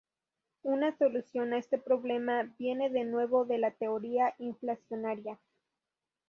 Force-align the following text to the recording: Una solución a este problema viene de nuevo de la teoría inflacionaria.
Una 0.63 0.97
solución 0.97 1.53
a 1.53 1.59
este 1.59 1.77
problema 1.77 2.51
viene 2.57 2.89
de 2.89 3.03
nuevo 3.03 3.45
de 3.45 3.59
la 3.59 3.69
teoría 3.69 4.33
inflacionaria. 4.39 5.37